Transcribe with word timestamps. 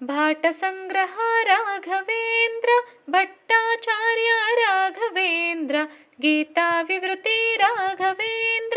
भाटसङ्ग्रह 0.00 1.14
राघवेन्द्र 1.50 2.70
भट्टाचार्य 3.10 4.30
राघवेन्द्र 4.60 5.84
गीताविवृति 6.20 7.38
राघवेन्द्र 7.60 8.75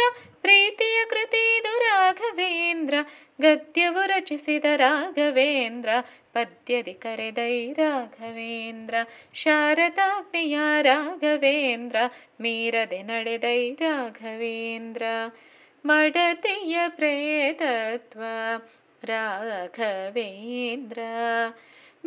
राघवेन्द्र 4.84 6.00
पद्यदि 6.36 6.94
करेदै 7.04 7.56
राघवेन्द्र 7.80 9.04
शारदाग्निय 9.44 10.58
राघवेन्द्र 10.90 12.08
मीरदि 12.46 13.02
नडेदै 13.10 13.62
राघवेन्द्र 13.82 15.06
मडतिय 15.86 16.76
प्रेतत्व 16.98 18.22
राघवेन्द्र 19.12 21.00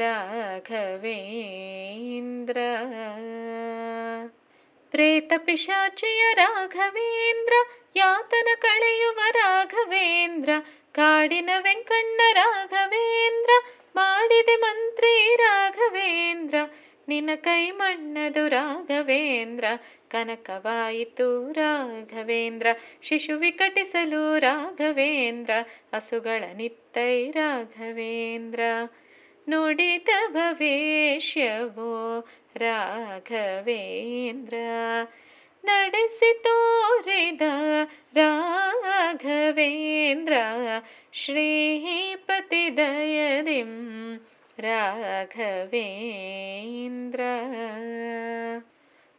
राघवेन्द्र 0.01 1.51
ಪಿಶಾಚಿಯ 5.37 6.33
ರಾಘವೇಂದ್ರ, 6.33 7.53
ಯಾತನ 7.95 8.47
ಕಳೆಯುವ 8.55 9.19
ರಾಘವೇಂದ್ರ, 9.31 10.49
ಕಾಡಿನ 10.91 11.49
ವೆಂಕಣ್ಣ 11.57 12.21
ರಾಘವೇಂದ್ರ, 12.33 13.49
ಮಾಡಿದೆ 13.95 14.55
ಮಂತ್ರಿ 14.55 15.35
ರಾಘವೇಂದ್ರ 15.35 16.55
ನಿನ 17.07 17.29
ಕೈ 17.35 17.71
ಮಣ್ಣದು 17.71 18.47
ರಾಘವೇಂದ್ರ, 18.47 19.65
ಕನಕವಾಯಿತು 20.09 21.51
ರಾಘವೇಂದ್ರ, 21.51 22.67
ಶಿಶು 23.01 23.37
ವಿಕಟಿಸಲು 23.37 24.39
ರಾಘವೇಂದ್ರ, 24.39 25.51
ಹಸುಗಳ 25.95 26.43
ನಿತ್ತೈ 26.55 27.31
ರಾಘವೇಂದ್ರ. 27.31 28.59
ನುಡಿತ 29.49 30.09
ಭವೇಶ್ಯವೋ 30.27 32.21
ರಾಘವೇಂದ್ರ 32.60 34.54
ನಡೆಸಿ 35.64 36.42
ತೋರಿದ 36.42 37.42
ರಾಘವೇಂದ್ರ 38.16 40.32
ಶ್ರೀಪತಿ 41.12 42.76
ದಯದಿಂ 42.76 43.72
ರಾಘವೇಂದ್ರ 44.58 47.20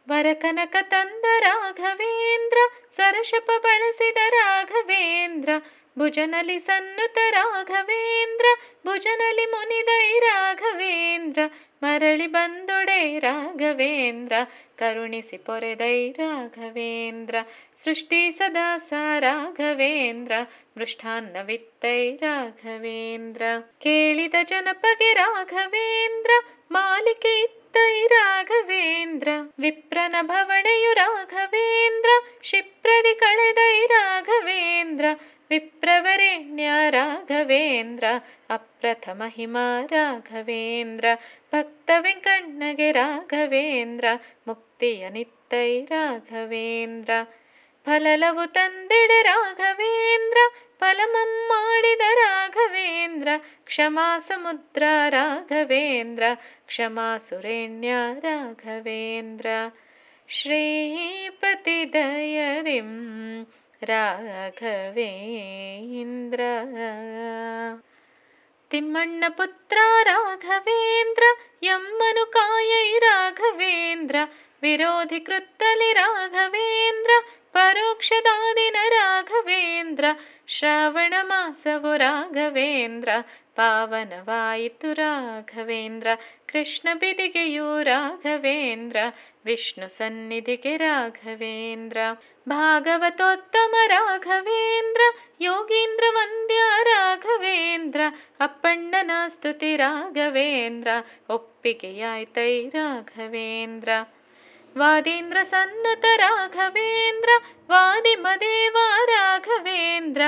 ವರಕನಕ 0.08 0.76
ತಂದ 0.82 1.26
ರಾಘವೇಂದ್ರ 1.40 2.58
ಸರಶಪ 2.90 3.50
ಬಳಸಿದ 3.58 4.18
ರಾಘವೇಂದ್ರ 4.30 5.50
ಭುಜನಲಿ 5.99 6.59
ಸನ್ನುತ 6.59 7.19
ರಾಘವೇಂದ್ರ 7.31 8.47
ಭುಜನಲಿ 8.87 9.47
ಮುನಿದೈ 9.47 10.19
ರಾಘವೇಂದ್ರ, 10.19 11.39
ಮರಳಿ 11.83 12.27
ಬಂದೊಡೆ 12.27 13.19
ರಾಘವೇಂದ್ರ, 13.19 14.33
ಕರುಣಿಸಿ 14.77 15.37
ಪೊರೆದೈ 15.37 16.13
ರಾಘವೇಂದ್ರ, 16.13 17.35
ಸೃಷ್ಟಿ 17.77 18.31
ಸದಾಸ 18.31 18.93
ರಾಘವೇಂದ್ರ, 19.19 20.33
ಮೃಷ್ಟಾನ್ನವಿತ್ತೈ 20.77 22.17
ರಾಘವೇಂದ್ರ. 22.17 23.43
ಕೇಳಿದ 23.81 24.35
ಜನಪಗೆ 24.43 25.15
ರಾಘವೇಂದ್ರ, 25.15 26.31
ಮಾಲಿಕೆ 26.71 27.41
ಇತ್ತೈ 27.41 28.07
ರಾಘವೇಂದ್ರ, 28.07 29.29
ವಿಪ್ರನ 29.59 30.15
ಭವಣೆಯು 30.23 30.93
ರಾಘವೇಂದ್ರ 30.95 32.11
ಕ್ಷಿಪ್ರದಿ 32.41 33.15
ಕಳೆದೈ 33.15 33.87
ರಾಘವೇಂದ್ರ 33.87 35.05
ವಿಪ್ರವರೆಣ್ಯ 35.52 36.70
ರಾಘವೇಂದ್ರ 36.90 38.04
ಅಪ್ರಥಮ 38.50 39.24
ಹಿಮ 39.28 39.58
ರಾಘವೇಂದ್ರ 39.86 41.06
ಭಕ್ತ 41.54 41.92
ವೆಂಕಣ್ಣಗೆ 42.00 42.92
ರಾಘವೇಂದ್ರ 42.92 44.06
ಮುಕ್ತಿಯ 44.48 45.10
ನಿತ್ತೈ 45.10 45.86
ರಾಘವೇಂದ್ರ 45.86 47.12
ಫಲಲವು 47.86 48.54
ತಂದೆಡೆ 48.54 49.24
ರಾಘವೇಂದ್ರ 49.24 50.38
ಫಲಮಂ 50.80 51.48
ಮಾಡಿದ 51.48 52.02
ರಾಘವೇಂದ್ರ 52.16 53.30
ಕ್ಷಮಾ 53.66 54.18
ಸಮುದ್ರ 54.18 54.84
ರಾಘವೇಂದ್ರ 55.10 56.24
ಕ್ಷಮಾ 56.68 57.18
ಸುರೇಣ್ಯ 57.18 57.92
ರಾಘವೇಂದ್ರ 58.20 59.48
ಶ್ರೀಪತಿ 60.30 61.86
राघवेन्द्र। 63.83 66.41
तिम्मण्णपुत्र 68.73 69.79
राघवेन्द्र 70.07 71.33
यम् 71.63 71.99
मनुकायै 72.01 72.99
राघवेन्द्र 72.99 74.25
विरोधिकृत्तलि 74.63 75.93
राघवेन्द्र 75.93 77.19
परोक्षदादिन 77.55 78.77
राघवेन्द्र। 78.77 80.13
ಕೃತ್ತಲಿ 80.52 80.60
ರಾಘವೇಂದ್ರ 80.60 80.80
ಪರೋಕ್ಷದಾದಿನ 80.80 81.04
ರಾಘವೇಂದ್ರ 81.04 81.08
ಶ್ರಾವಣ 81.08 81.14
ಮಾಸವು 81.22 81.98
ರಾಘವೇಂದ್ರ 81.98 83.10
ಪಾವನವಾಯಿತು 83.56 84.94
ರಾಘವೇಂದ್ರ 84.94 86.08
ಕೃಷ್ಣ 86.48 86.88
ಬಿದಿಗೆಯು 86.94 87.84
ರಾಘವೇಂದ್ರ 87.84 88.98
ವಿಷ್ಣು 89.46 89.90
ಸನ್ನಿಧಿಗೆ 89.90 90.78
ರಾಘವೇಂದ್ರ 90.78 91.98
ಭಾಗವತೋತ್ತಮ 92.48 93.76
ರಾಘವೇಂದ್ರ 93.88 95.02
ಯೋಗೀಂದ್ರ 95.42 96.04
ವಂದ್ಯ 96.12 96.56
ರಾಘವೇಂದ್ರ 96.84 98.02
ಅಪ್ಪಣ್ಣನ 98.40 99.12
ಸ್ತುತಿ 99.28 99.78
ರಾಘವೇಂದ್ರ 99.78 100.88
ಒಪ್ಪಿಗೆಯಾಯ್ತೈ 101.30 102.70
ರಾಘವೇಂದ್ರ 102.70 103.90
ವಾದೀಂದ್ರ 104.78 105.38
ಸನ್ನತ 105.44 106.06
ರಾಘವೇಂದ್ರ 106.18 107.30
ವಾದಿಮದೇವ 107.70 108.78
ರಾಘವೇಂದ್ರ 109.06 110.22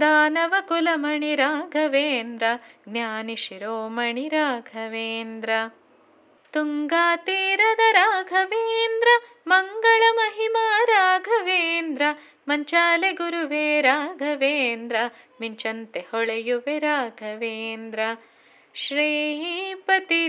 ದಾನವ 0.00 0.54
ಕುಲಮಣಿ 0.68 1.34
ರಾಘವೇಂದ್ರ 1.34 2.46
ಜ್ಞಾನಿ 2.88 3.36
ಶಿರೋಮಣಿ 3.36 4.28
ರಾಘವೇಂದ್ರ 4.28 5.50
ತುಂಗಾತೀರದ 6.52 7.80
ರಾಘವೇಂದ್ರ 7.92 9.08
ಮಂಗಳ 9.46 10.02
ಮಹಿಮಾ 10.12 10.84
ರಾಘವೇಂದ್ರ 10.84 12.02
ಮಂಚಾಲೆ 12.48 13.12
ಗುರುವೇ 13.12 13.80
ರಾಘವೇಂದ್ರ 13.80 14.96
ಮಿಂಚಂತೆ 15.40 16.00
ಹೊಳೆಯುವೆ 16.00 16.78
ರಾಘವೇಂದ್ರ 16.78 18.00
ಶ್ರೀಪತಿ 18.74 20.28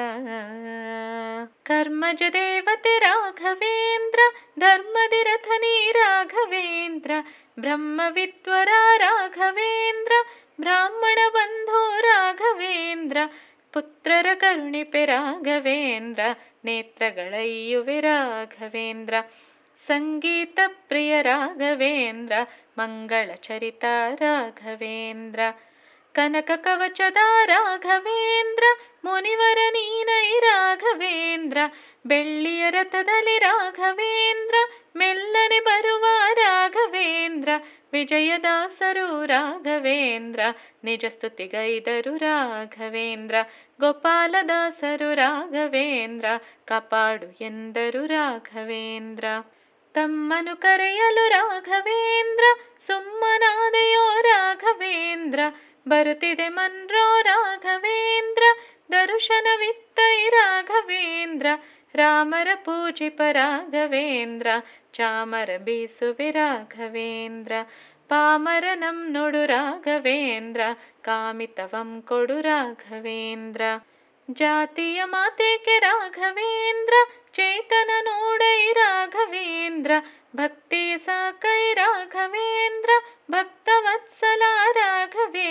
ಕರ್ಮಜ 1.63 2.24
ದೇವತೆ 2.33 3.00
ರಾಘವೇಂದ್ರ 3.00 4.19
ಧರ್ಮದಿರಥನಿ 4.59 5.91
ರಾಘವೇಂದ್ರ 5.91 7.12
ಬ್ರಹ್ಮವಿದ್ವರ 7.59 8.69
ರಾಘವೇಂದ್ರ 8.97 10.12
ಬ್ರಾಹ್ಮಣ 10.62 11.19
ಬಂಧೋ 11.33 12.01
ರಾಘವೇಂದ್ರ 12.01 13.18
ಪುತ್ರರ 13.74 14.25
ಕರುಣಿಪೆ 14.33 15.06
ರಾಘವೇಂದ್ರ 15.06 16.21
ನೇತ್ರಗಳಯ್ಯುವೆ 16.65 18.00
ರಾಘವೇಂದ್ರ 18.00 19.13
ಸಂಗೀತ 19.86 20.59
ಪ್ರಿಯ 20.68 21.21
ರಾಘವೇಂದ್ರ 21.21 22.33
ಮಂಗಳ 22.77 23.36
ಚರಿತ 23.36 23.86
ರಾಘವೇಂದ್ರ 24.15 25.39
ಕನಕ 26.14 26.50
ಕವಚದ 26.56 27.16
ರಾಘವೇಂದ್ರ, 27.46 28.64
ಮುನಿವರ 29.05 29.58
ನೀನೈ 29.70 30.38
ರಾಘವೇಂದ್ರ, 30.38 31.58
ಬೆಳ್ಳಿಯ 32.06 32.70
ರಥದಲ್ಲಿ 32.70 33.38
ರಾಘವೇಂದ್ರ, 33.38 34.55
ಮೆಲ್ಲನೆ 34.96 35.61
ಬರುವ 35.61 36.05
ರಾಘವೇಂದ್ರ, 36.34 37.49
ವಿಜಯದಾಸರು 37.93 39.26
ರಾಘವೇಂದ್ರ 39.26 40.40
ನಿಜ 40.84 41.05
ಸ್ತುತಿಗೈದರು 41.08 42.16
ರಾಘವೇಂದ್ರ, 42.16 43.34
ಗೋಪಾಲದಾಸರು 43.81 45.14
ರಾಘವೇಂದ್ರ, 45.14 46.26
ಕಪಾಡು 46.64 47.44
ಎಂದರು 47.44 48.06
ರಾಘವೇಂದ್ರ. 48.06 49.25
ತಮ್ಮನು 49.94 50.61
ಕರೆಯಲು 50.61 51.28
ರಾಘವೇಂದ್ರ, 51.28 52.44
ಸುಮ್ಮನಾದೆಯೋ 52.87 54.20
ರಾಘವೇಂದ್ರ 54.20 55.40
ಬರುತ್ತಿದೆ 55.88 56.50
ಮನ್ರೋ 56.50 57.21
ರಾಘವೇಂದ್ರ 57.21 58.44
ದರ್ಶನವಿತ್ತೈ 58.91 60.30
ರಾಘವೇಂದ್ರ 60.30 61.47
ರಾಮರ 61.95 62.47
ಪೂಜಿಪ 62.56 63.21
ರಾಘವೇಂದ್ರ 63.31 64.47
ಚಾಮರ 64.94 65.50
ಬೀಸುವೆ 65.57 66.31
ರಾಘವೇಂದ್ರ 66.31 67.53
ಪಾಮರನಂ 68.07 69.12
ನೊಡು 69.12 69.45
ರಾಘವೇಂದ್ರ 69.45 70.62
ಕಾಮಿತವಂ 71.01 72.01
ಕೊಡು 72.01 72.41
ರಾಘವೇಂದ್ರ 72.41 73.62
ಜಾತಿಯ 74.30 75.03
ಮಾತೇಕೆ 75.06 75.80
ರಾಘವೇಂದ್ರ 75.80 76.95
ಚೇತನ 77.33 77.91
ನೋಡೈ 78.01 78.74
ರಾಘವೇಂದ್ರ 78.74 79.91
ಭಕ್ತಿಯ 80.36 80.97
ಸಾಕೈ 80.97 81.74
ರಾಘವೇಂದ್ರ 81.74 82.91
ಭಕ್ತವತ್ಸಲ 83.31 84.44
ರಾಘವೇಂದ್ರ 84.71 85.43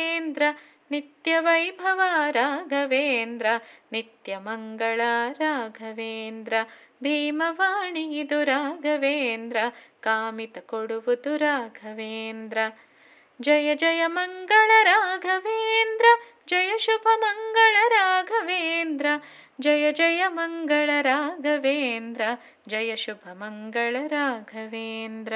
ನಿತ್ಯ 0.90 1.38
ವೈಭವ 1.38 2.00
ರಾಘವೇಂದ್ರ 2.30 3.46
ನಿತ್ಯ 3.92 4.36
ಮಂಗಳ 4.36 5.00
ರಾಘವೇಂದ್ರ 5.32 6.54
ಭೀಮವಾಣಿ 7.02 8.18
ಇದು 8.18 8.44
ರಾಘವೇಂದ್ರ 8.44 9.56
ಕಾಮಿತ 10.00 10.58
ಕೊಡುವುದು 10.58 11.36
ರಾಘವೇಂದ್ರ 11.36 12.58
ಜಯ 13.42 13.74
ಜಯ 13.74 14.02
ಮಂಗಳ 14.06 14.70
ರಾಘವೇಂದ್ರ 14.82 16.06
ಜಯ 16.48 16.72
ಶುಭ 16.78 17.08
ಮಂಗಳ 17.14 17.76
ರಾಘವೇಂದ್ರ 17.88 19.06
ಜಯ 19.60 19.92
ಜಯ 19.92 20.22
ಮಂಗಳ 20.28 20.90
ರಾಘವೇಂದ್ರ 21.02 22.22
ಜಯ 22.68 22.96
ಶುಭ 22.96 23.32
ಮಂಗಳ 23.32 23.96
ರಾಘವೇಂದ್ರ 24.06 25.34